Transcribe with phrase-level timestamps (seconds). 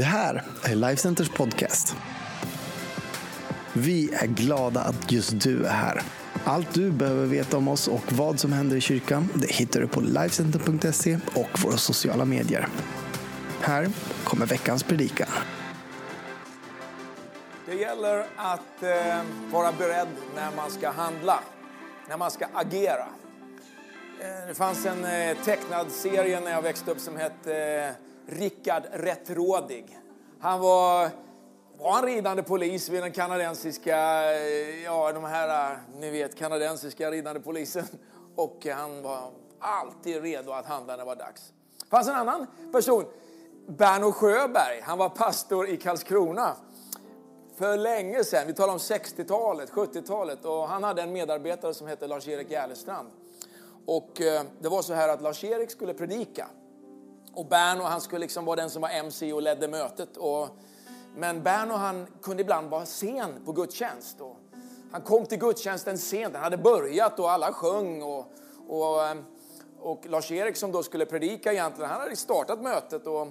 [0.00, 1.96] Det här är Lifecenters podcast.
[3.72, 6.02] Vi är glada att just du är här.
[6.44, 9.88] Allt du behöver veta om oss och vad som händer i kyrkan det hittar du
[9.88, 12.68] på Lifecenter.se och våra sociala medier.
[13.60, 13.88] Här
[14.24, 15.28] kommer veckans predikan.
[17.66, 19.22] Det gäller att eh,
[19.52, 21.40] vara beredd när man ska handla,
[22.08, 23.06] när man ska agera.
[24.20, 28.82] Eh, det fanns en eh, tecknad serie när jag växte upp som hette eh, Rickard
[28.92, 29.98] Rättrådig.
[30.40, 31.10] Han var,
[31.78, 33.96] var en ridande polis vid den kanadensiska,
[34.34, 37.84] eh, ja de här, eh, ni vet kanadensiska ridande polisen.
[38.36, 41.52] Och han var alltid redo att handla när det var dags.
[41.84, 43.04] Det fanns en annan person,
[43.66, 44.80] Berno Sjöberg.
[44.82, 46.56] Han var pastor i Karlskrona
[47.60, 48.46] för länge sedan.
[48.46, 50.44] Vi talar om 60-talet, 70-talet.
[50.44, 53.08] Och han hade en medarbetare som hette Lars-Erik Järlestrand.
[53.86, 56.46] Och eh, det var så här att Lars-Erik skulle predika.
[57.34, 60.16] Och Berno han skulle liksom vara den som var MC och ledde mötet.
[60.16, 60.48] Och,
[61.16, 64.20] men Berno han kunde ibland vara sen på gudstjänst.
[64.20, 64.36] Och
[64.92, 68.02] han kom till gudstjänsten sent, den hade börjat och alla sjöng.
[68.02, 68.26] Och,
[68.68, 69.16] och, eh,
[69.80, 73.06] och Lars-Erik som då skulle predika egentligen, han hade startat mötet.
[73.06, 73.26] Och,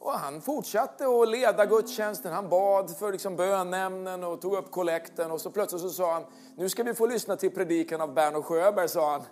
[0.00, 2.32] och han fortsatte att leda gudstjänsten.
[2.32, 5.30] Han bad för liksom bönämnen och tog upp kollekten.
[5.30, 6.24] Och så plötsligt så sa han,
[6.56, 9.22] nu ska vi få lyssna till predikan av Berno Sjöberg, sa han.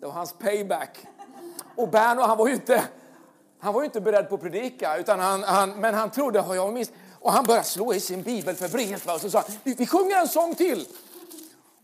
[0.00, 1.06] Det var hans payback.
[1.76, 2.84] Och Berno, han var ju inte,
[3.64, 6.54] han var ju inte beredd på att predika, utan han, han, men han trodde, har
[6.54, 6.92] jag minst...
[7.20, 10.28] Och han började slå i sin bibel febrilt och så sa han, vi, sjunger en
[10.28, 10.88] sång till.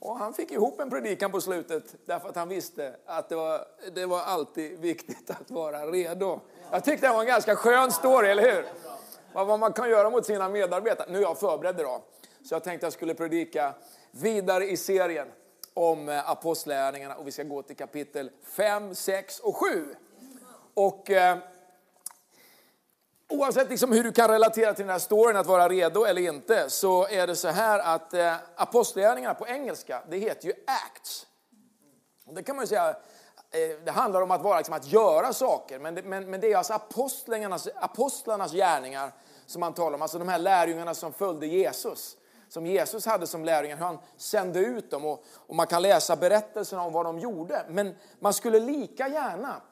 [0.00, 3.64] Och han fick ihop en predikan på slutet därför att han visste att det var,
[3.94, 6.40] det var alltid viktigt att vara redo.
[6.70, 8.66] Jag tyckte det var en ganska skön story, eller hur?
[9.32, 11.06] Vad man kan göra mot sina medarbetare.
[11.10, 12.00] Nu är jag förberedd idag,
[12.44, 13.74] så jag tänkte jag skulle predika
[14.10, 15.28] vidare i serien
[15.74, 19.94] om eh, apostlärningarna och vi ska gå till kapitel 5, 6 och 7.
[20.74, 21.38] Och eh,
[23.30, 26.70] oavsett liksom hur du kan relatera till den här storyn att vara redo eller inte
[26.70, 31.26] så är det så här att eh, apostlagärningarna på engelska, det heter ju acts.
[32.34, 35.78] Det kan man ju säga, eh, det handlar om att vara liksom, att göra saker,
[35.78, 39.12] men det, men, men det är alltså apostlarnas, apostlarnas gärningar
[39.46, 42.16] som man talar om, alltså de här lärjungarna som följde Jesus
[42.48, 45.04] som Jesus hade som lärjungar, hur han sände ut dem.
[45.04, 47.64] Och, och, man kan läsa berättelserna om vad de gjorde.
[47.68, 49.62] Men man skulle lika gärna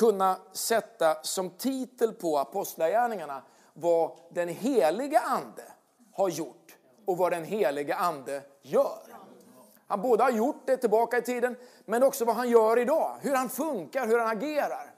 [0.00, 5.62] kunna sätta som titel på apostlagärningarna vad den heliga ande
[6.12, 8.98] har gjort och vad den heliga ande gör.
[9.86, 13.16] Han både har gjort det tillbaka i tiden, men också vad han gör idag.
[13.20, 14.94] Hur han funkar, hur han agerar.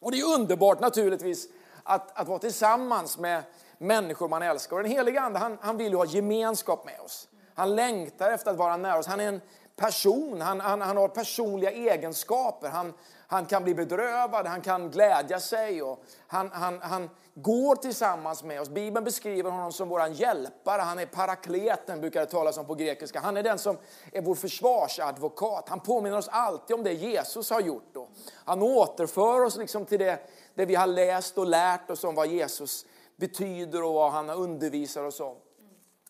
[0.00, 1.48] Och det är underbart naturligtvis
[1.82, 3.42] att, att vara tillsammans med
[3.78, 4.76] människor man älskar.
[4.76, 7.28] Och den heliga Ande han, han vill ju ha gemenskap med oss.
[7.54, 9.06] Han längtar efter att vara nära oss.
[9.06, 9.40] Han är en
[9.76, 12.68] person, han, han, han har personliga egenskaper.
[12.68, 12.92] Han,
[13.26, 18.60] han kan bli bedrövad, han kan glädja sig och han, han, han går tillsammans med
[18.60, 18.68] oss.
[18.68, 20.82] Bibeln beskriver honom som vår hjälpare.
[20.82, 23.20] Han är parakleten, brukar det talas om på grekiska.
[23.20, 23.78] Han är den som
[24.12, 25.68] är vår försvarsadvokat.
[25.68, 27.96] Han påminner oss alltid om det Jesus har gjort.
[27.96, 28.08] Och
[28.44, 30.18] han återför oss liksom till det,
[30.54, 32.86] det vi har läst och lärt oss om vad Jesus
[33.16, 35.36] betyder och vad han undervisar oss om.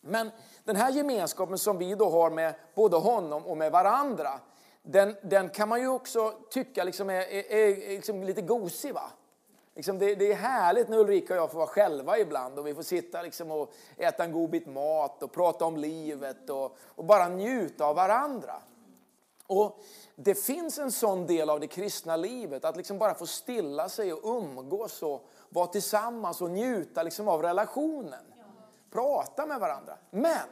[0.01, 0.31] Men
[0.63, 4.39] den här gemenskapen som vi då har med både honom och med varandra,
[4.85, 8.93] den, den kan man ju också tycka liksom är, är, är liksom lite gosig.
[8.93, 9.11] Va?
[9.75, 12.75] Liksom det, det, är härligt när Ulrika och jag får vara själva ibland och vi
[12.75, 17.05] får sitta liksom och äta en god bit mat och prata om livet och, och
[17.05, 18.55] bara njuta av varandra.
[19.47, 19.79] Och
[20.15, 24.13] Det finns en sån del av det kristna livet, att liksom bara få stilla sig
[24.13, 28.25] och umgås och vara tillsammans och njuta liksom av relationen.
[28.91, 29.97] Prata med varandra.
[30.11, 30.47] Men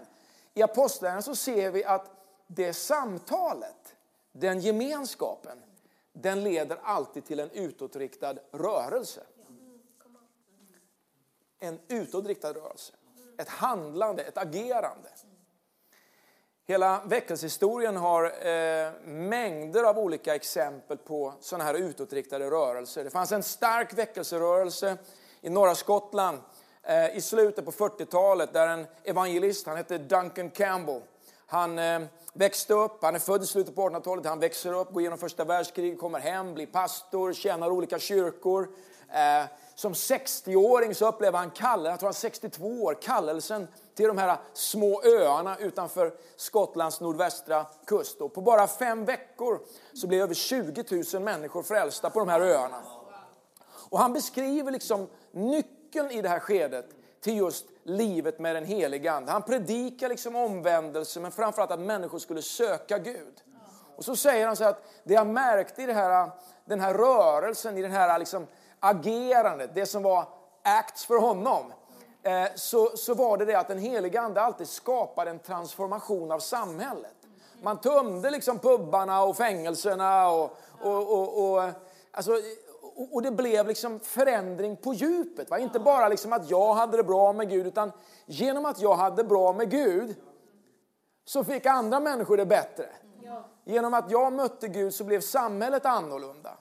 [0.54, 2.12] i Apostlagärningarna så ser vi att
[2.48, 3.93] det samtalet,
[4.34, 5.58] den gemenskapen,
[6.14, 9.22] den leder alltid till en utåtriktad rörelse.
[11.60, 12.94] En utåtriktad rörelse.
[13.38, 15.10] Ett handlande, ett agerande.
[16.66, 23.04] Hela väckelsehistorien har eh, mängder av olika exempel på sådana här utåtriktade rörelser.
[23.04, 24.98] Det fanns en stark väckelserörelse
[25.42, 26.40] i norra Skottland
[26.84, 31.02] eh, i slutet på 40-talet där en evangelist, han hette Duncan Campbell,
[31.48, 32.02] han eh,
[32.34, 35.44] växte upp, han är född i slutet på 1800-talet, han växer upp, går igenom första
[35.44, 38.70] världskriget, kommer hem, blir pastor, tjänar olika kyrkor.
[39.10, 39.46] Eh,
[39.76, 44.18] som 60-åring så upplever han kallelsen, jag tror han är 62 år, kallelsen till de
[44.18, 48.22] här små öarna utanför Skottlands nordvästra kust.
[48.22, 49.60] Och på bara fem veckor
[49.94, 52.82] så blev över 20 000 människor frälsta på de här öarna.
[53.90, 56.86] Och han beskriver liksom nyckeln i det här skedet
[57.22, 59.32] till just livet med den helige Ande.
[59.32, 63.44] Han predikar liksom omvändelse men framförallt att människor skulle söka Gud.
[63.96, 66.30] Och så säger han så att det jag märkte i det här,
[66.66, 68.48] den här rörelsen, i det här liksom
[68.80, 70.28] agerandet, det som var
[70.64, 71.74] acts för honom,
[72.24, 76.40] eh, så, så var det det att den helige ande alltid skapade en transformation av
[76.40, 77.16] samhället.
[77.62, 81.70] Man tömde liksom pubbarna och fängelserna och, och, och, och
[82.12, 82.32] alltså,
[82.96, 85.50] och det blev liksom förändring på djupet.
[85.50, 85.60] Va?
[85.60, 87.92] Inte bara liksom att jag hade det bra med Gud, utan
[88.26, 90.16] genom att jag hade det bra med Gud
[91.26, 92.90] så fick andra människor det bättre.
[93.64, 96.58] Genom att jag mötte Gud så blev samhället annorlunda.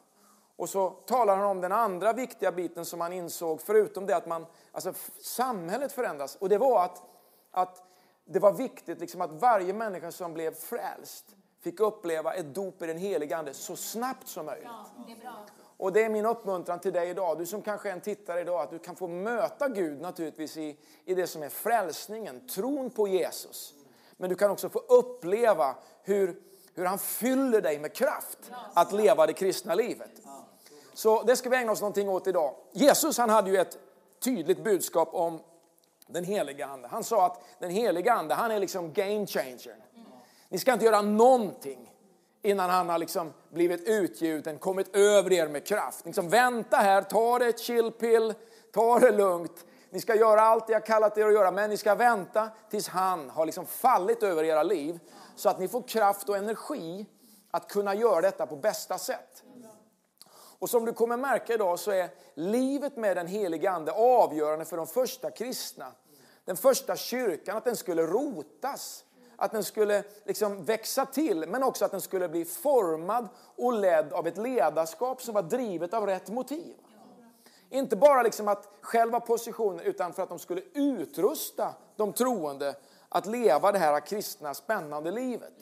[0.56, 4.26] Och så talar han om den andra viktiga biten som han insåg, förutom det att
[4.26, 6.36] man, alltså samhället förändras.
[6.36, 7.02] Och det var att,
[7.50, 7.82] att
[8.24, 11.24] det var viktigt liksom att varje människa som blev frälst
[11.60, 14.68] fick uppleva ett dop i den heliga Ande så snabbt som möjligt.
[15.82, 18.60] Och det är min uppmuntran till dig idag, du som kanske är en tittare idag,
[18.60, 23.08] att du kan få möta Gud naturligtvis i, i det som är frälsningen, tron på
[23.08, 23.74] Jesus.
[24.16, 26.36] Men du kan också få uppleva hur,
[26.74, 28.38] hur han fyller dig med kraft
[28.74, 30.10] att leva det kristna livet.
[30.94, 32.54] Så det ska vi ägna oss någonting åt idag.
[32.72, 33.78] Jesus han hade ju ett
[34.20, 35.40] tydligt budskap om
[36.06, 36.88] den heliga Ande.
[36.88, 39.76] Han sa att den heliga Ande, han är liksom game changer.
[40.48, 41.91] Ni ska inte göra någonting
[42.42, 46.06] innan han har liksom blivit utgjuten, kommit över er med kraft.
[46.06, 48.34] Liksom, vänta här, ta det ett chillpill,
[48.72, 49.64] ta det lugnt.
[49.90, 53.30] Ni ska göra allt jag kallat er att göra, men ni ska vänta tills han
[53.30, 55.00] har liksom fallit över era liv.
[55.36, 57.06] Så att ni får kraft och energi
[57.50, 59.42] att kunna göra detta på bästa sätt.
[60.58, 64.76] Och som du kommer märka idag så är livet med den helige Ande avgörande för
[64.76, 65.92] de första kristna.
[66.44, 69.04] Den första kyrkan, att den skulle rotas
[69.42, 74.12] att den skulle liksom växa till, men också att den skulle bli formad och ledd
[74.12, 76.74] av ett ledarskap som var drivet av rätt motiv.
[77.70, 82.74] Inte bara liksom att själva positionen, utan för att de skulle utrusta de troende
[83.08, 85.52] att leva det här kristna, spännande livet.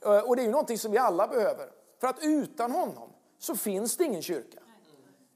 [0.00, 1.70] Eh, och det är ju någonting som vi alla behöver.
[2.00, 3.08] För att utan honom
[3.38, 4.58] så finns det ingen kyrka.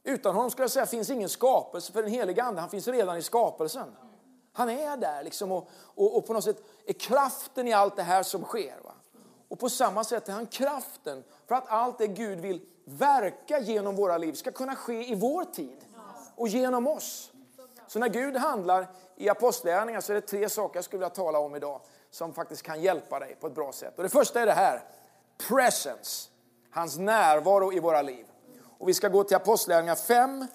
[0.05, 3.17] Utan honom skulle jag säga finns ingen skapelse, för den heliga Ande han finns redan
[3.17, 3.97] i skapelsen.
[4.59, 8.03] Han är där liksom och, och, och, på något sätt är kraften i allt det
[8.03, 8.77] här som sker.
[8.85, 8.93] Va?
[9.49, 13.97] Och på samma sätt är han kraften för att allt det Gud vill verka genom
[13.97, 15.85] våra liv ska kunna ske i vår tid
[16.35, 17.31] och genom oss.
[17.87, 21.39] Så när Gud handlar i apostlärningar så är det tre saker jag skulle vilja tala
[21.39, 23.97] om idag som faktiskt kan hjälpa dig på ett bra sätt.
[23.97, 24.85] Och det första är det här,
[25.49, 26.29] presence,
[26.71, 28.27] hans närvaro i våra liv.
[28.79, 30.47] Och vi ska gå till apostlärningar 5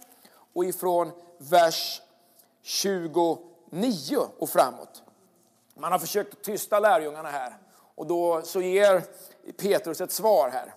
[0.54, 2.02] och ifrån vers
[2.62, 5.04] 20 9 och framåt.
[5.76, 7.58] Man har försökt tysta lärjungarna här
[7.96, 9.04] och då så ger
[9.58, 10.76] Petrus ett svar här.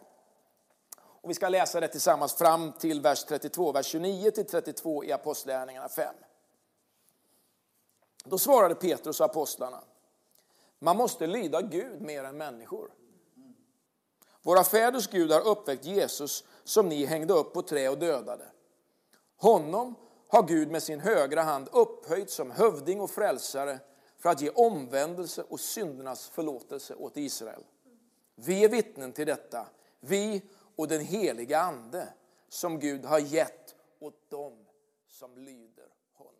[0.99, 5.13] Och vi ska läsa det tillsammans fram till vers 32, vers 29 till 32 i
[5.13, 6.15] Apostlagärningarna 5.
[8.25, 9.81] Då svarade Petrus och apostlarna,
[10.79, 12.91] man måste lyda Gud mer än människor.
[14.43, 18.45] Våra fäders Gud har uppväckt Jesus som ni hängde upp på trä och dödade.
[19.37, 19.95] Honom
[20.29, 23.79] har Gud med sin högra hand upphöjt som hövding och frälsare
[24.19, 27.65] för att ge omvändelse och syndernas förlåtelse åt Israel.
[28.35, 29.67] Vi är vittnen till detta,
[30.01, 30.43] vi
[30.77, 32.09] och den heliga Ande
[32.49, 34.67] som Gud har gett åt dem
[35.09, 36.35] som lyder honom.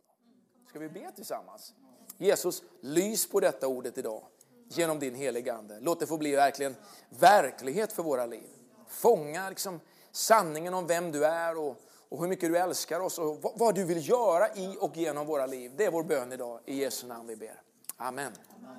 [0.69, 1.75] Ska vi be tillsammans?
[2.19, 4.23] Jesus, lys på detta ordet idag
[4.69, 5.81] genom din heliga Ande.
[5.81, 6.77] Låt det få bli verkligen
[7.09, 8.49] verklighet för våra liv.
[8.89, 9.81] Fånga liksom
[10.13, 11.77] sanningen om vem du är och
[12.09, 15.47] och hur mycket du älskar oss och vad du vill göra i och genom våra
[15.47, 15.73] liv.
[15.77, 16.61] Det är vår bön idag.
[16.65, 17.63] I Jesu namn vi ber.
[17.97, 18.33] Amen.
[18.57, 18.77] Amen.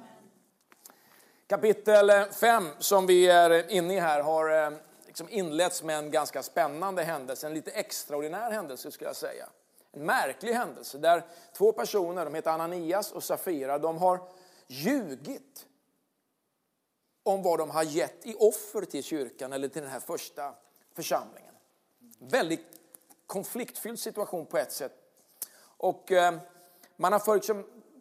[1.47, 6.43] Kapitel 5 som vi är inne i här har eh, liksom inletts med en ganska
[6.43, 9.49] spännande händelse, en lite extraordinär händelse skulle jag säga.
[9.91, 14.19] En märklig händelse där två personer, de heter Ananias och Safira, de har
[14.67, 15.65] ljugit
[17.23, 20.53] om vad de har gett i offer till kyrkan eller till den här första
[20.95, 21.53] församlingen.
[22.19, 22.76] Väldigt
[23.27, 24.93] konfliktfylld situation på ett sätt.
[25.77, 26.37] Och eh,
[26.95, 27.41] man har för,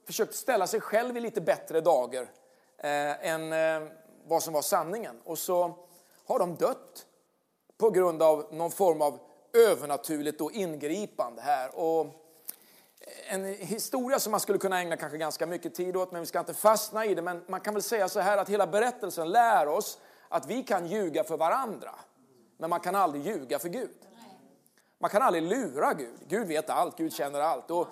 [0.06, 2.22] försökt ställa sig själv i lite bättre dagar
[2.78, 3.88] eh, än eh,
[4.24, 5.20] vad som var sanningen.
[5.24, 5.74] Och så
[6.26, 7.06] har de dött
[7.78, 9.18] på grund av någon form av
[9.52, 11.74] övernaturligt då ingripande här.
[11.74, 12.06] Och
[13.00, 16.26] eh, en historia som man skulle kunna ägna kanske ganska mycket tid åt, men vi
[16.26, 17.22] ska inte fastna i det.
[17.22, 20.86] Men man kan väl säga så här att hela berättelsen lär oss att vi kan
[20.86, 21.94] ljuga för varandra,
[22.56, 24.05] men man kan aldrig ljuga för Gud.
[24.98, 26.18] Man kan aldrig lura Gud.
[26.28, 27.70] Gud vet allt, Gud känner allt.
[27.70, 27.88] Och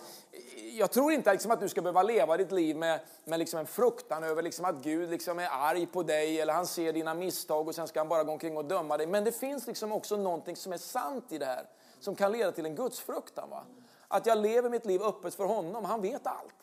[0.78, 3.66] jag tror inte liksom att du ska behöva leva ditt liv med, med liksom en
[3.66, 7.68] fruktan över liksom att Gud liksom är arg på dig eller han ser dina misstag
[7.68, 9.06] och sen ska han bara gå omkring och döma dig.
[9.06, 11.66] Men det finns liksom också någonting som är sant i det här
[12.00, 13.50] som kan leda till en gudsfruktan.
[13.50, 13.64] Va?
[14.08, 16.54] Att jag lever mitt liv öppet för honom, han vet allt.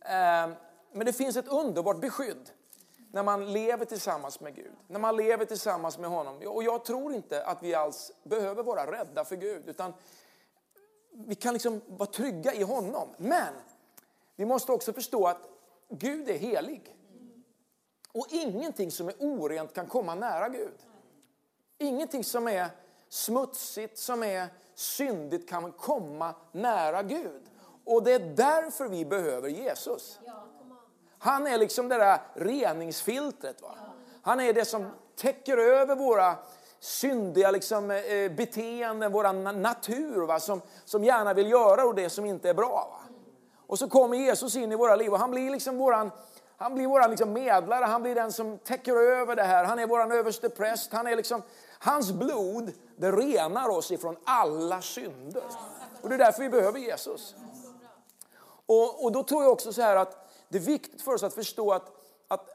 [0.00, 0.54] Ehm,
[0.92, 2.50] men det finns ett underbart beskydd
[3.12, 6.42] när man lever tillsammans med Gud, när man lever tillsammans med honom.
[6.46, 9.94] Och jag tror inte att vi alls behöver vara rädda för Gud, utan
[11.10, 13.08] vi kan liksom vara trygga i honom.
[13.16, 13.54] Men
[14.36, 15.48] vi måste också förstå att
[15.88, 16.94] Gud är helig.
[18.12, 20.78] Och ingenting som är orent kan komma nära Gud.
[21.78, 22.68] Ingenting som är
[23.08, 27.42] smutsigt, som är syndigt kan komma nära Gud.
[27.84, 30.20] Och det är därför vi behöver Jesus.
[31.18, 33.62] Han är liksom det där reningsfiltret.
[33.62, 33.74] Va?
[34.22, 36.34] Han är det som täcker över våra
[36.80, 40.40] syndiga liksom, eh, eh, beteenden, vår natur va?
[40.40, 42.88] Som, som gärna vill göra och det som inte är bra.
[42.90, 43.14] Va?
[43.66, 46.10] Och så kommer Jesus in i våra liv och han blir liksom våran
[46.60, 49.64] han blir våran liksom medlare, han blir den som täcker över det här.
[49.64, 50.92] Han är våran överste präst.
[50.92, 51.42] Han är liksom,
[51.78, 55.42] hans blod, det renar oss ifrån alla synder.
[56.02, 57.34] Och det är därför vi behöver Jesus.
[58.66, 61.34] Och, och då tror jag också så här att det är viktigt för oss att
[61.34, 61.92] förstå att,
[62.28, 62.48] att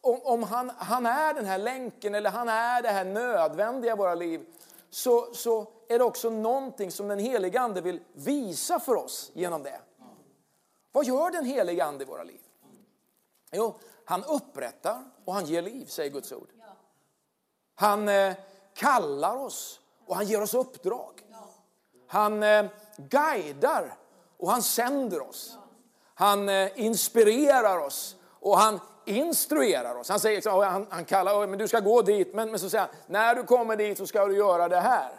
[0.00, 3.96] om, om han, han, är den här länken eller han är det här nödvändiga i
[3.96, 4.46] våra liv
[4.90, 9.62] så, så är det också någonting som den helige Ande vill visa för oss genom
[9.62, 9.80] det.
[10.92, 12.40] Vad gör den helige Ande i våra liv?
[13.52, 13.74] Jo,
[14.04, 16.48] han upprättar och han ger liv, säger Guds ord.
[17.74, 18.34] Han eh,
[18.74, 21.22] kallar oss och han ger oss uppdrag.
[22.06, 23.94] Han eh, guidar
[24.36, 25.58] och han sänder oss.
[26.18, 30.08] Han eh, inspirerar oss och han instruerar oss.
[30.08, 32.94] Han säger, han, han kallar, men du ska gå dit, men, men så säger han,
[33.06, 35.10] när du kommer dit så ska du göra det här.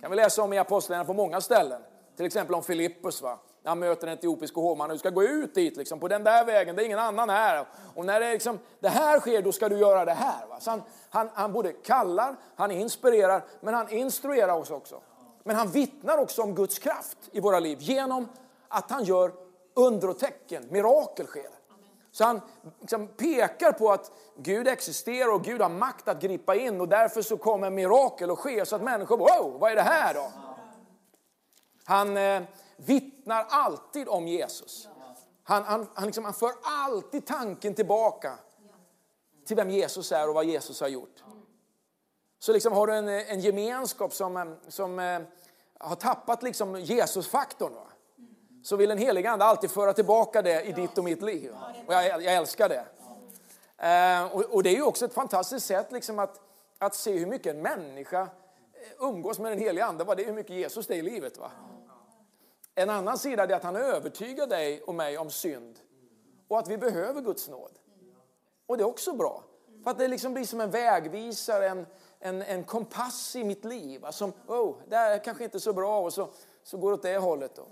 [0.00, 1.82] kan vi läsa om i apostlarna på många ställen.
[2.16, 3.22] Till exempel om Filippus.
[3.22, 3.38] Va?
[3.62, 4.88] när han möter en etiopisk hovman.
[4.88, 7.66] Du ska gå ut dit, liksom, på den där vägen, det är ingen annan här.
[7.94, 10.46] Och när det, liksom, det här sker, då ska du göra det här.
[10.46, 10.60] Va?
[10.60, 15.00] Så han, han, han både kallar, han inspirerar, men han instruerar oss också.
[15.44, 18.28] Men han vittnar också om Guds kraft i våra liv genom
[18.68, 19.32] att han gör
[19.74, 21.50] under och tecken, mirakel sker.
[22.12, 22.40] Så han
[22.80, 27.22] liksom pekar på att Gud existerar och Gud har makt att gripa in och därför
[27.22, 30.32] så kommer mirakel att ske så att människor, wow, vad är det här då?
[31.84, 32.42] Han eh,
[32.76, 34.88] vittnar alltid om Jesus.
[35.42, 38.38] Han, han, han, liksom, han för alltid tanken tillbaka
[39.46, 41.22] till vem Jesus är och vad Jesus har gjort.
[42.38, 45.20] Så liksom har du en, eh, en gemenskap som, eh, som eh,
[45.78, 47.72] har tappat liksom Jesus-faktorn.
[48.62, 51.54] Så vill den helige Ande alltid föra tillbaka det i ditt och mitt liv.
[51.86, 52.84] Och jag, jag älskar det.
[53.86, 56.40] Eh, och, och, det är ju också ett fantastiskt sätt liksom att,
[56.78, 58.28] att se hur mycket en människa eh,
[58.98, 60.04] umgås med den helige Ande.
[60.04, 61.38] Det är hur mycket Jesus det är i livet.
[61.38, 61.50] Va?
[62.74, 65.78] En annan sida är att han övertygar dig och mig om synd
[66.48, 67.72] och att vi behöver Guds nåd.
[68.66, 69.44] Och det är också bra.
[69.84, 71.86] För att det liksom blir som en vägvisare, en,
[72.20, 74.04] en, en kompass i mitt liv.
[74.10, 76.28] Som, oh, det här är kanske inte så bra och så,
[76.62, 77.54] så går det åt det hållet.
[77.56, 77.66] Då.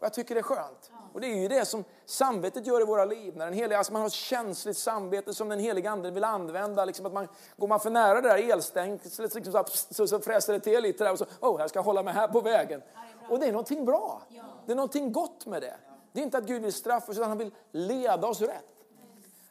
[0.00, 0.90] Jag tycker det är skönt.
[1.12, 3.36] Och det är ju det som samvetet gör i våra liv.
[3.36, 6.84] När den heliga, alltså man har ett känsligt samvete som den heliga anden vill använda.
[6.84, 9.64] Liksom att man, går man för nära det där elstängslet liksom så,
[9.94, 12.28] så, så fräser det till lite där och så, oh, jag ska hålla mig här
[12.28, 12.82] på vägen.
[13.28, 14.22] Och det är någonting bra.
[14.66, 15.76] Det är någonting gott med det.
[16.12, 18.64] Det är inte att Gud vill straffa oss, utan han vill leda oss rätt.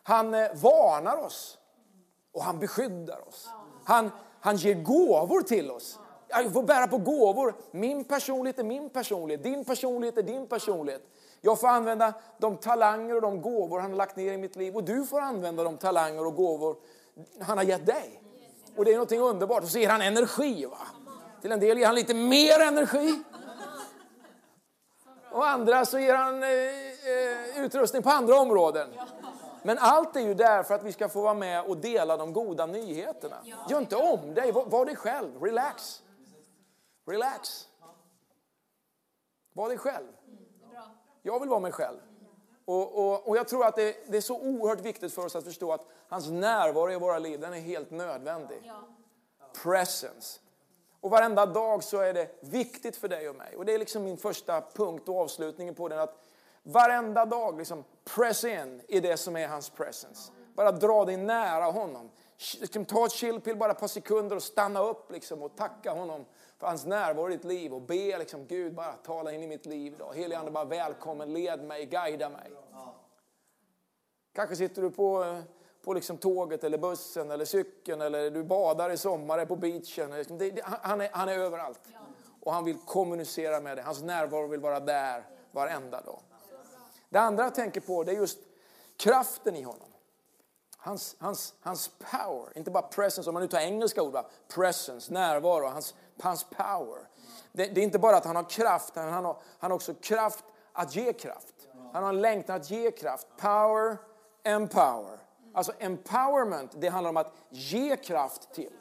[0.03, 1.57] Han eh, varnar oss
[2.33, 3.49] och han beskyddar oss.
[3.83, 5.99] Han, han ger gåvor till oss.
[6.29, 7.55] Jag får bära på gåvor.
[7.71, 11.01] Min personlighet är min personlighet, din personlighet är din personlighet.
[11.41, 14.75] Jag får använda de talanger och de gåvor han har lagt ner i mitt liv
[14.75, 16.75] och du får använda de talanger och gåvor
[17.41, 18.21] han har gett dig.
[18.75, 19.63] Och det är någonting underbart.
[19.63, 20.65] Och så ger han energi.
[20.65, 20.77] Va?
[21.41, 23.23] Till en del ger han lite mer energi.
[25.31, 28.89] Och andra så ger han eh, eh, utrustning på andra områden.
[29.63, 32.33] Men allt är ju där för att vi ska få vara med och dela de
[32.33, 33.35] goda nyheterna.
[33.69, 36.01] Gör inte om dig, var, var dig själv, relax.
[37.09, 37.67] Relax.
[39.53, 40.07] Var dig själv.
[41.21, 41.97] Jag vill vara mig själv.
[42.65, 45.43] Och, och, och jag tror att det, det, är så oerhört viktigt för oss att
[45.43, 48.71] förstå att hans närvaro i våra liv, den är helt nödvändig.
[49.63, 50.39] Presence.
[51.01, 53.55] Och varenda dag så är det viktigt för dig och mig.
[53.55, 55.99] Och det är liksom min första punkt och avslutningen på den.
[55.99, 56.23] Att
[56.63, 60.31] varenda dag liksom press in i det som är hans presence.
[60.53, 62.11] Bara dra dig nära honom.
[62.59, 66.25] Liksom ta ett chillpill bara ett par sekunder och stanna upp liksom och tacka honom
[66.59, 67.73] för hans närvaro i ditt liv.
[67.73, 70.13] Och be liksom, Gud bara tala in i mitt liv idag.
[70.15, 72.51] Helige Ande bara välkommen, led mig, guida mig.
[74.33, 75.41] Kanske sitter du på
[75.83, 80.11] på liksom tåget eller bussen eller cykeln eller du badar i sommar, är på beachen.
[80.11, 81.79] Liksom, det, det, han, är, han är överallt.
[82.41, 83.85] Och han vill kommunicera med dig.
[83.85, 86.19] Hans närvaro vill vara där varenda dag.
[87.09, 88.39] Det andra jag tänker på det är just
[88.97, 89.87] kraften i honom.
[90.77, 94.25] Hans, hans, hans power, inte bara presence, om man nu tar engelska ord, va?
[94.55, 97.07] presence, närvaro, hans, hans power.
[97.51, 100.45] Det, det, är inte bara att han har kraft, han har, han har också kraft
[100.73, 101.55] att ge kraft.
[101.93, 103.27] Han har en längtan att ge kraft.
[103.37, 103.97] Power,
[104.43, 105.19] empower.
[105.53, 108.73] Alltså empowerment, det handlar om att ge kraft till.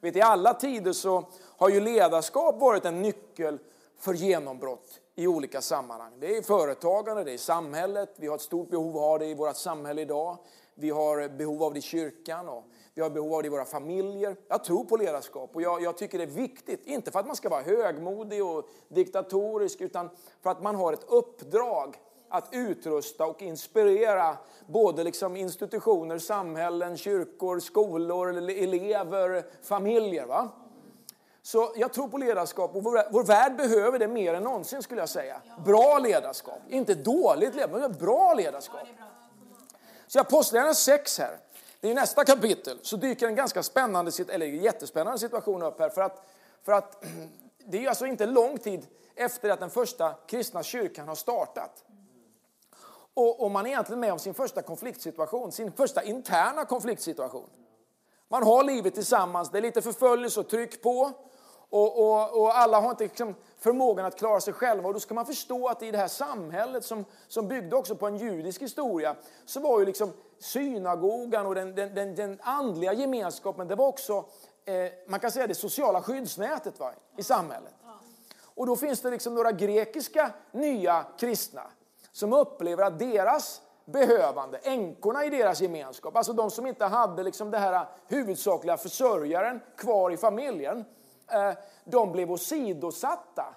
[0.00, 1.24] Vet, I alla tider så
[1.56, 3.58] har ju ledarskap varit en nyckel
[3.98, 6.12] för genombrott i olika sammanhang.
[6.20, 8.14] Det är i företagande, det är i samhället.
[8.16, 10.38] Vi har ett stort behov av det i vårt samhälle idag.
[10.74, 12.64] Vi har behov av det i kyrkan och
[12.94, 14.36] vi har behov av det i våra familjer.
[14.48, 16.86] Jag tror på ledarskap och jag, jag, tycker det är viktigt.
[16.86, 20.10] Inte för att man ska vara högmodig och diktatorisk utan
[20.42, 21.96] för att man har ett uppdrag
[22.28, 24.36] att utrusta och inspirera
[24.66, 30.26] både liksom institutioner, samhällen, kyrkor, skolor, elever, familjer.
[30.26, 30.48] Va?
[31.42, 35.00] Så jag tror på ledarskap och vår, vår värld behöver det mer än någonsin skulle
[35.00, 35.42] jag säga.
[35.64, 38.80] Bra ledarskap, inte dåligt ledarskap, men bra ledarskap.
[40.12, 41.38] Så Apostlagärningarna 6 här,
[41.80, 45.88] det är nästa kapitel, så dyker en ganska spännande, eller jättespännande situation upp här.
[45.88, 46.26] För att,
[46.62, 47.04] för att
[47.66, 51.84] det är alltså inte lång tid efter att den första kristna kyrkan har startat.
[53.14, 57.48] Och, och man är egentligen med om sin första konfliktsituation, sin första interna konfliktsituation.
[58.28, 61.12] Man har livet tillsammans, det är lite förföljelse och tryck på.
[61.70, 64.88] Och, och, och, alla har inte liksom förmågan att klara sig själva.
[64.88, 68.06] Och då ska man förstå att i det här samhället som, som byggde också på
[68.06, 73.68] en judisk historia så var ju liksom synagogan och den, den, den, den andliga gemenskapen,
[73.68, 74.24] det var också
[74.64, 74.74] eh,
[75.06, 77.72] man kan säga det sociala skyddsnätet va, i samhället.
[78.54, 81.62] Och då finns det liksom några grekiska nya kristna
[82.12, 87.50] som upplever att deras behövande, änkorna i deras gemenskap, alltså de som inte hade liksom
[87.50, 90.84] det här huvudsakliga försörjaren kvar i familjen, eh,
[91.84, 93.54] de blev åsidosatta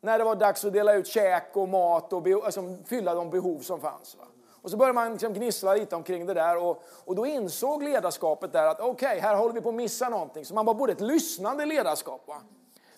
[0.00, 3.60] när det var dags att dela ut käk och mat och alltså, fylla de behov
[3.60, 4.16] som fanns.
[4.16, 4.24] Va?
[4.62, 8.52] Och så började man liksom gnissla lite omkring det där och, och då insåg ledarskapet
[8.52, 10.44] där att okej, okay, här håller vi på att missa någonting.
[10.44, 12.36] Så man var både ett lyssnande ledarskap, va?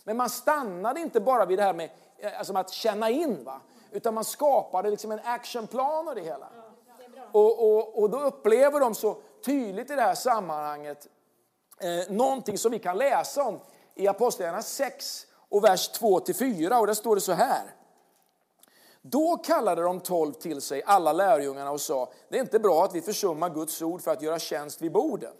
[0.04, 3.60] men man stannade inte bara vid det här med eh, alltså, att känna in, va?
[3.90, 6.48] utan man skapade liksom en actionplan av det hela.
[7.32, 11.08] Och, och, och då upplever de så tydligt i det här sammanhanget
[11.80, 13.60] eh, någonting som vi kan läsa om
[13.94, 17.74] i Apostlagärningarna 6 och vers 2-4 och där står det så här.
[19.02, 22.94] Då kallade de tolv till sig alla lärjungarna och sa, det är inte bra att
[22.94, 25.32] vi försummar Guds ord för att göra tjänst vid borden.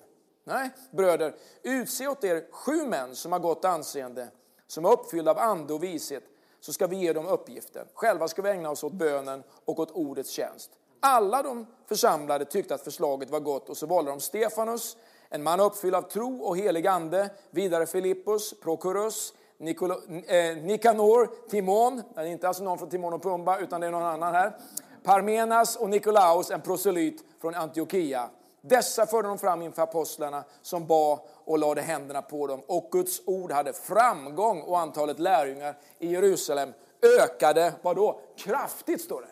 [0.45, 4.29] Nej, bröder, utse åt er sju män som har gott anseende,
[4.67, 6.25] som är uppfyllda av ande och vishet,
[6.61, 7.87] så ska vi ge dem uppgiften.
[7.95, 10.71] Själva ska vi ägna oss åt bönen och åt ordets tjänst.
[11.01, 14.97] Alla de församlade tyckte att förslaget var gott och så valde de Stefanus,
[15.31, 19.95] en man uppfylld av tro och helig ande, vidare Filippus, Prokurus, Nikolo,
[20.27, 23.91] eh, Nikanor, Timon, det är inte alltså någon från Timon och Pumba utan det är
[23.91, 24.57] någon annan här,
[25.03, 28.31] Parmenas och Nikolaus, en proselyt från Antiochia.
[28.61, 32.63] Dessa förde de fram inför apostlarna som bad och lade händerna på dem.
[32.67, 36.73] Och Guds ord hade framgång och antalet lärjungar i Jerusalem
[37.21, 38.21] ökade, vadå?
[38.37, 39.29] Kraftigt står det.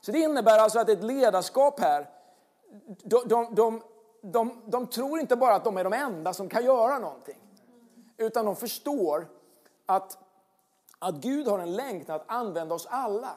[0.00, 2.08] Så det innebär alltså att ett ledarskap här,
[3.04, 3.82] de, de, de,
[4.20, 7.38] de, de tror inte bara att de är de enda som kan göra någonting.
[8.16, 9.28] Utan de förstår
[9.86, 10.18] att,
[10.98, 13.32] att Gud har en längtan att använda oss alla.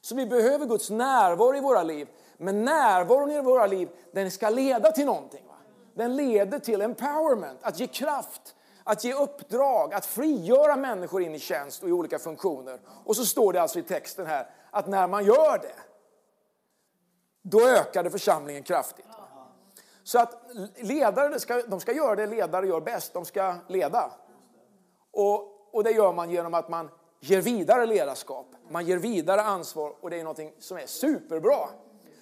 [0.00, 2.08] Så vi behöver Guds närvaro i våra liv.
[2.36, 5.46] Men närvaron i våra liv, den ska leda till någonting.
[5.46, 5.54] Va?
[5.94, 8.54] Den leder till empowerment, att ge kraft,
[8.84, 12.80] att ge uppdrag, att frigöra människor in i tjänst och i olika funktioner.
[13.04, 15.74] Och så står det alltså i texten här att när man gör det,
[17.42, 19.06] då ökade församlingen kraftigt.
[20.04, 20.42] Så att
[20.76, 24.12] ledare ska, de ska göra det ledare gör bäst, de ska leda.
[25.10, 26.90] Och, och det gör man genom att man
[27.20, 31.68] ger vidare ledarskap, man ger vidare ansvar och det är något som är superbra.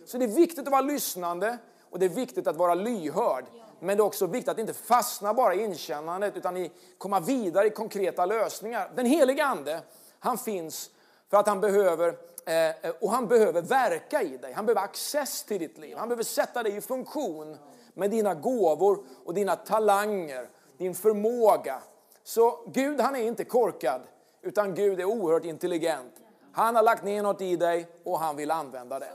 [0.06, 1.58] Så det är viktigt att vara lyssnande
[1.90, 3.44] och det är viktigt att vara lyhörd.
[3.80, 7.66] Men det är också viktigt att inte fastna bara i inkännandet utan i komma vidare
[7.66, 8.90] i konkreta lösningar.
[8.94, 9.82] Den heliga Ande,
[10.18, 10.90] han finns
[11.30, 12.16] för att han behöver
[12.46, 14.52] Eh, eh, och han behöver verka i dig.
[14.52, 15.96] Han behöver access till ditt liv.
[15.96, 17.56] Han behöver sätta dig i funktion
[17.94, 21.82] med dina gåvor och dina talanger, din förmåga.
[22.24, 24.00] Så Gud han är inte korkad,
[24.42, 26.14] utan Gud är oerhört intelligent.
[26.52, 29.12] Han har lagt ner något i dig och han vill använda det.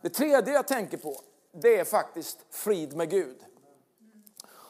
[0.00, 1.20] Det tredje jag tänker på,
[1.52, 3.36] det är faktiskt frid med Gud.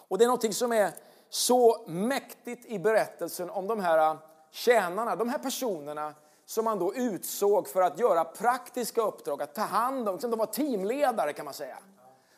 [0.08, 0.90] Och det är något som är
[1.28, 4.18] så mäktigt i berättelsen om de här
[4.50, 6.14] tjänarna, de här personerna
[6.46, 10.38] som man då utsåg för att göra praktiska uppdrag, att ta hand om, liksom, de
[10.38, 11.78] var teamledare kan man säga.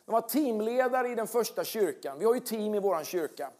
[0.05, 2.19] De var teamledare i den första kyrkan.
[2.19, 3.51] Vi har ju team i vår kyrka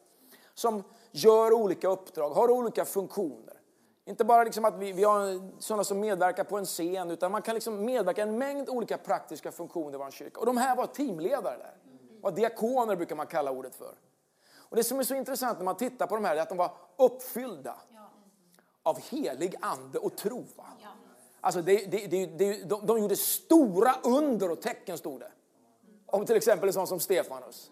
[0.54, 3.62] som gör olika uppdrag, har olika funktioner.
[4.06, 7.42] Inte bara liksom att vi, vi har sådana som medverkar på en scen, utan man
[7.42, 10.40] kan liksom medverka i en mängd olika praktiska funktioner i vår kyrka.
[10.40, 11.76] Och de här var teamledare där.
[12.22, 13.94] Var diakoner brukar man kalla ordet för.
[14.56, 16.58] Och Det som är så intressant när man tittar på de här är att de
[16.58, 17.99] var uppfyllda Ja
[18.89, 20.45] av helig ande och tro.
[21.41, 25.32] Alltså det, det, det, de, de gjorde stora under och tecken, stod det.
[26.06, 27.71] Om till exempel en sån som Stefanus.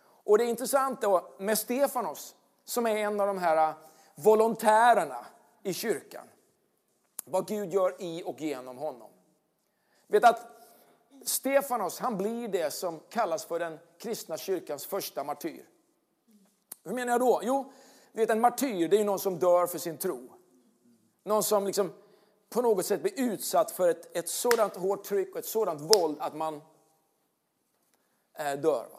[0.00, 3.74] Och det är intressant då med Stefanos, som är en av de här
[4.14, 5.26] volontärerna
[5.62, 6.24] i kyrkan.
[7.24, 9.10] Vad Gud gör i och genom honom.
[10.06, 10.46] Vet att
[11.24, 15.64] Stefanos, han blir det som kallas för den kristna kyrkans första martyr.
[16.84, 17.40] Hur menar jag då?
[17.42, 17.72] Jo,
[18.12, 20.32] vet en martyr det är någon som dör för sin tro.
[21.24, 21.92] Någon som liksom
[22.50, 26.16] på något sätt blir utsatt för ett, ett sådant hårt tryck och ett sådant våld
[26.20, 26.54] att man
[28.38, 28.88] eh, dör.
[28.92, 28.98] Va?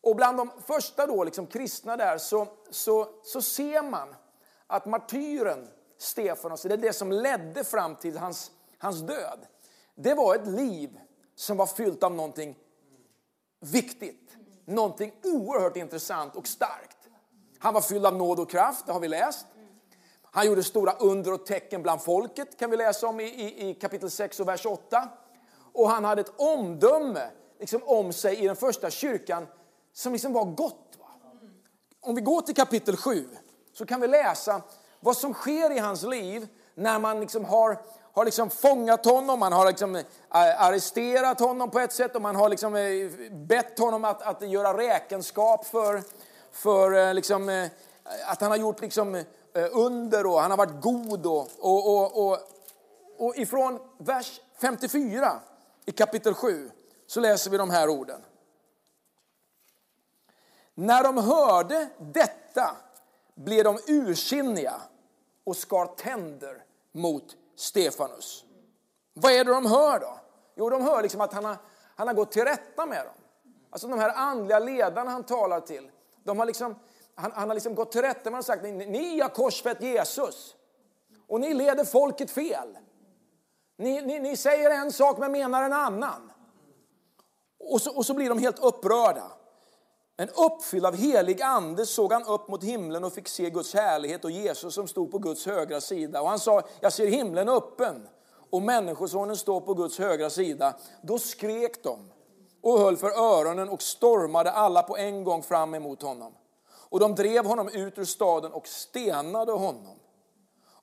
[0.00, 4.14] Och bland de första då, liksom, kristna där så, så, så ser man
[4.66, 9.46] att martyren Stefanos, det är det som ledde fram till hans, hans död.
[9.94, 11.00] Det var ett liv
[11.34, 12.58] som var fyllt av någonting
[13.60, 14.36] viktigt.
[14.64, 17.01] Någonting oerhört intressant och starkt.
[17.62, 19.46] Han var fylld av nåd och kraft, det har vi läst.
[20.22, 23.74] Han gjorde stora under och tecken bland folket, kan vi läsa om i, i, i
[23.74, 25.08] kapitel 6 och vers 8.
[25.72, 29.46] Och han hade ett omdöme liksom, om sig i den första kyrkan
[29.92, 30.96] som liksom var gott.
[30.98, 31.06] Va?
[32.00, 33.28] Om vi går till kapitel 7
[33.72, 34.62] så kan vi läsa
[35.00, 37.78] vad som sker i hans liv när man liksom har,
[38.12, 42.36] har liksom fångat honom, man har liksom eh, arresterat honom på ett sätt och man
[42.36, 46.02] har liksom eh, bett honom att, att göra räkenskap för,
[46.52, 47.68] för eh, liksom, eh,
[48.26, 49.24] att han har gjort liksom eh,
[49.72, 51.26] under och han har varit god.
[51.26, 52.38] Och, och, och, och,
[53.18, 55.40] och ifrån vers 54
[55.84, 56.70] i kapitel 7
[57.06, 58.20] så läser vi de här orden.
[60.74, 62.76] När de hörde detta
[63.34, 64.74] blev de ursinniga
[65.44, 68.44] och skar tänder mot Stefanus.
[69.14, 70.18] Vad är det de hör då?
[70.54, 71.56] Jo, de hör liksom att han har,
[71.96, 73.14] han har gått till rätta med dem.
[73.70, 75.90] Alltså de här andliga ledarna han talar till,
[76.24, 76.76] de har liksom,
[77.14, 80.56] han, han har liksom gått till rätta med dem och sagt, ni har korsfäst Jesus.
[81.28, 82.78] Och ni leder folket fel.
[83.78, 86.32] Ni, ni, ni säger en sak men menar en annan.
[87.58, 89.32] Och så, och så blir de helt upprörda.
[90.16, 94.24] Men uppfylld av helig ande såg han upp mot himlen och fick se Guds härlighet
[94.24, 96.22] och Jesus som stod på Guds högra sida.
[96.22, 98.08] Och han sa, jag ser himlen öppen
[98.50, 100.74] och Människosonen står på Guds högra sida.
[101.02, 102.11] Då skrek de
[102.62, 106.34] och höll för öronen och stormade alla på en gång fram emot honom.
[106.70, 109.98] Och de drev honom ut ur staden och stenade honom.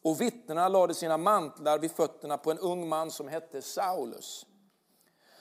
[0.02, 4.46] Och vittnena lade sina mantlar vid fötterna på en ung man som hette Saulus.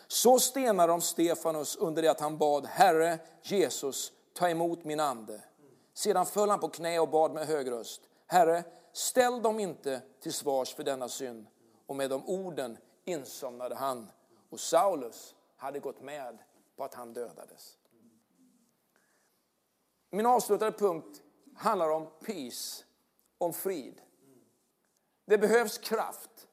[0.08, 5.42] Så stenade de Stefanus under det att han bad, Herre Jesus, ta emot min ande.
[5.94, 10.32] Sedan föll han på knä och bad med hög röst, Herre, ställ dem inte till
[10.32, 11.46] svars för denna synd.
[11.86, 14.10] Och med de orden insomnade han.
[14.50, 16.38] Och Saulus hade gått med
[16.76, 17.78] på att han dödades.
[20.10, 21.22] Min avslutande punkt
[21.56, 22.84] handlar om peace,
[23.38, 24.00] om frid.
[25.24, 26.48] Det behövs kraft.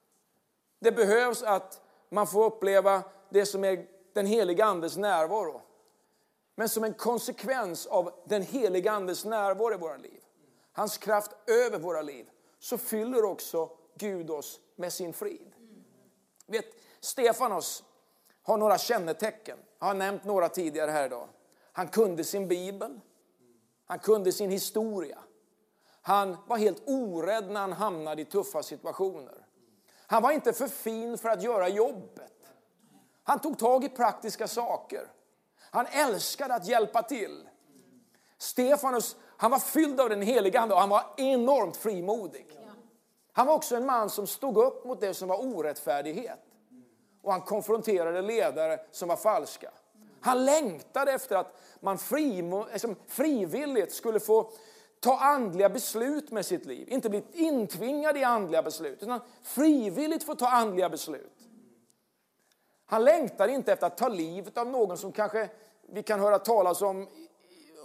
[0.79, 5.61] Det behövs att man får uppleva det som är den heliga Andes närvaro.
[6.55, 10.23] Men som en konsekvens av den heliga Andes närvaro i våra liv,
[10.71, 15.53] hans kraft över våra liv, så fyller också Gud oss med sin frid.
[16.47, 16.65] Vet,
[16.99, 17.83] Stefanos
[18.45, 19.57] har några kännetecken.
[19.79, 21.27] Jag har nämnt några tidigare här idag.
[21.71, 22.99] Han kunde sin bibel.
[23.85, 25.17] Han kunde sin historia.
[26.01, 29.45] Han var helt orädd när han hamnade i tuffa situationer.
[30.07, 32.33] Han var inte för fin för att göra jobbet.
[33.23, 35.07] Han tog tag i praktiska saker.
[35.71, 37.49] Han älskade att hjälpa till.
[38.37, 42.59] Stefanus han var fylld av den heliga Ande och han var enormt frimodig.
[43.31, 46.39] Han var också en man som stod upp mot det som var orättfärdighet.
[47.25, 49.71] Och han konfronterade ledare som var falska.
[50.21, 51.97] Han längtade efter att man
[52.71, 54.51] liksom frivilligt skulle få
[54.99, 56.87] ta andliga beslut med sitt liv.
[56.89, 61.37] Inte bli intvingad i andliga beslut, utan frivilligt få ta andliga beslut.
[62.85, 65.49] Han längtar inte efter att ta livet av någon som kanske
[65.89, 67.07] vi kan höra talas om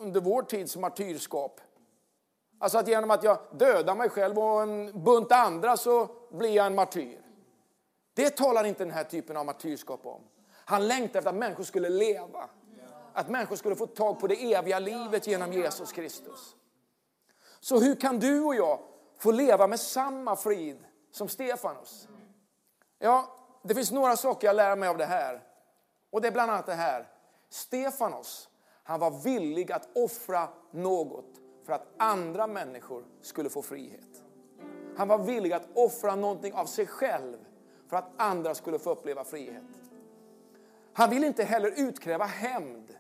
[0.01, 1.61] under vår tids martyrskap.
[2.59, 6.67] Alltså att genom att jag dödar mig själv och en bunt andra så blir jag
[6.67, 7.30] en martyr.
[8.21, 10.21] Det talar inte den här typen av martyrskap om.
[10.65, 12.49] Han längtade efter att människor skulle leva.
[13.13, 16.57] Att människor skulle få tag på det eviga livet genom Jesus Kristus.
[17.61, 18.79] Så hur kan du och jag
[19.19, 22.09] få leva med samma frid som Stefanos?
[22.99, 25.43] Ja, det finns några saker jag lär mig av det här.
[26.11, 27.09] Och det är bland annat det här.
[27.51, 28.49] Stefanos,
[28.83, 34.23] han var villig att offra något för att andra människor skulle få frihet.
[34.97, 37.37] Han var villig att offra någonting av sig själv
[37.91, 39.63] för att andra skulle få uppleva frihet.
[40.93, 42.97] Han ville inte heller utkräva hämnd.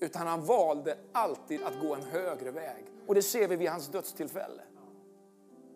[0.00, 2.84] Utan han valde alltid att gå en högre väg.
[3.06, 4.62] Och det ser vi vid hans dödstillfälle.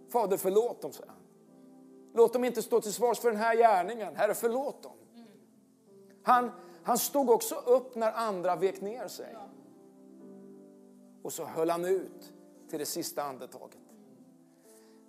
[0.09, 1.16] Fader förlåt dem, säger han.
[2.14, 4.16] Låt dem inte stå till svars för den här gärningen.
[4.16, 4.96] Herre, förlåt dem.
[6.22, 6.51] Han,
[6.83, 9.37] han stod också upp när andra vek ner sig.
[11.22, 12.33] Och så höll han ut
[12.70, 13.79] till det sista andetaget.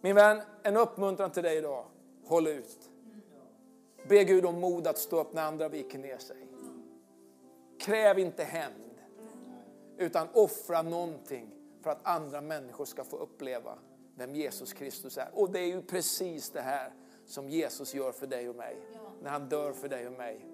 [0.01, 1.85] Min vän, en uppmuntran till dig idag.
[2.29, 2.89] Håll ut.
[4.07, 6.47] Be Gud om mod att stå upp när andra viker ner sig.
[7.79, 8.99] Kräv inte hämnd,
[9.97, 11.49] utan offra någonting
[11.81, 13.77] för att andra människor ska få uppleva
[14.15, 15.29] vem Jesus Kristus är.
[15.33, 16.93] Och det är ju precis det här
[17.25, 18.77] som Jesus gör för dig och mig.
[19.21, 20.45] När han dör för dig och mig.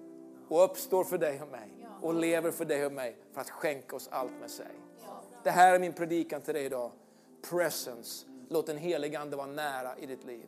[0.48, 1.88] Och uppstår för dig och mig.
[2.02, 4.72] Och lever för dig och mig för att skänka oss allt med sig.
[5.44, 6.90] Det här är min predikan till dig idag.
[7.50, 8.26] Presence.
[8.48, 10.46] Låt den helige Ande vara nära i ditt liv.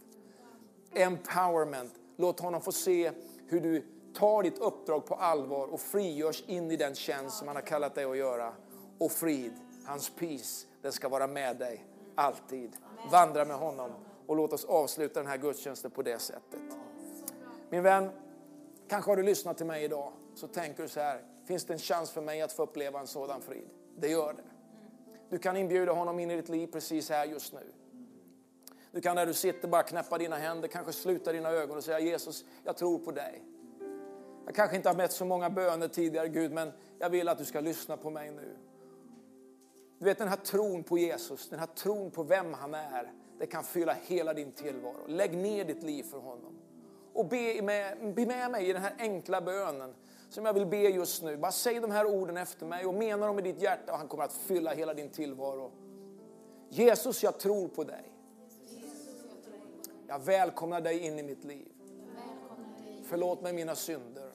[0.95, 1.93] Empowerment.
[2.17, 3.13] Låt honom få se
[3.47, 7.57] hur du tar ditt uppdrag på allvar och frigörs in i den tjänst som han
[7.57, 8.53] har kallat dig att göra.
[8.99, 9.53] Och frid,
[9.87, 12.77] hans peace, den ska vara med dig alltid.
[13.11, 13.91] Vandra med honom
[14.27, 16.61] och låt oss avsluta den här gudstjänsten på det sättet.
[17.71, 18.11] Min vän,
[18.89, 21.79] kanske har du lyssnat till mig idag så tänker du så här, finns det en
[21.79, 23.69] chans för mig att få uppleva en sådan frid?
[23.97, 24.43] Det gör det.
[25.31, 27.73] Du kan inbjuda honom in i ditt liv precis här just nu.
[28.93, 32.01] Du kan där du sitter bara knäppa dina händer, kanske sluta dina ögon och säga
[32.01, 33.43] Jesus, jag tror på dig.
[34.47, 37.45] Jag kanske inte har mätt så många böner tidigare Gud, men jag vill att du
[37.45, 38.57] ska lyssna på mig nu.
[39.99, 43.47] Du vet den här tron på Jesus, den här tron på vem han är, det
[43.47, 45.07] kan fylla hela din tillvaro.
[45.07, 46.59] Lägg ner ditt liv för honom.
[47.13, 49.95] Och be med, be med mig i den här enkla bönen
[50.29, 51.37] som jag vill be just nu.
[51.37, 54.09] Bara säg de här orden efter mig och mena dem i ditt hjärta och han
[54.09, 55.71] kommer att fylla hela din tillvaro.
[56.69, 58.13] Jesus, jag tror på dig.
[60.09, 61.69] Jag välkomnar dig in i mitt liv.
[63.05, 64.33] Förlåt mig mina synder.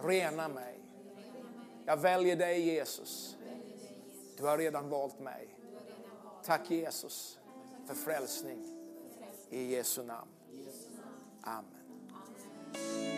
[0.00, 0.80] Rena mig.
[1.86, 3.36] Jag väljer dig Jesus.
[4.36, 5.58] Du har redan valt mig.
[6.44, 7.38] Tack Jesus
[7.86, 8.64] för frälsning.
[9.50, 10.30] I Jesu namn.
[11.42, 13.15] Amen.